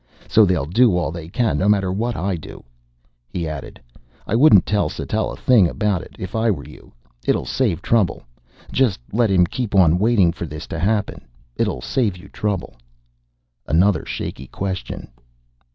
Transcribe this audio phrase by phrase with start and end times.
[0.27, 2.63] So they'll do all they can no matter what I do."
[3.29, 3.79] He added,
[4.25, 6.91] "I wouldn't tell Sattell a thing about it, if I were you.
[7.27, 8.23] It'll save trouble.
[8.71, 11.21] Just let him keep on waiting for this to happen.
[11.55, 12.77] It'll save you trouble."
[13.67, 15.07] Another shaky question.